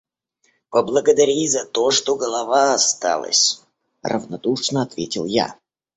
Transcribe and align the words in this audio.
—Поблагодари 0.71 1.35
и 1.43 1.47
за 1.47 1.65
то, 1.65 1.91
что 1.91 2.15
голова 2.15 2.73
осталась,— 2.73 3.61
равнодушно 4.03 4.81
ответил 4.81 5.25
я. 5.25 5.59